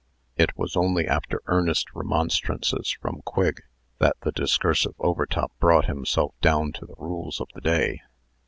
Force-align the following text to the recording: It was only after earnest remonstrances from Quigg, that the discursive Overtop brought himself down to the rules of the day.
It 0.35 0.57
was 0.57 0.75
only 0.75 1.05
after 1.07 1.43
earnest 1.45 1.93
remonstrances 1.93 2.89
from 2.89 3.21
Quigg, 3.23 3.61
that 3.99 4.15
the 4.21 4.31
discursive 4.31 4.95
Overtop 4.97 5.51
brought 5.59 5.85
himself 5.85 6.33
down 6.41 6.71
to 6.71 6.87
the 6.87 6.95
rules 6.97 7.39
of 7.39 7.49
the 7.53 7.61
day. 7.61 8.01